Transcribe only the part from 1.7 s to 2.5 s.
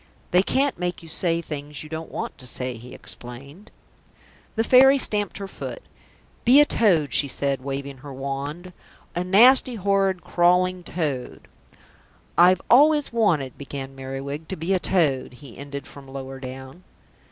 you don't want to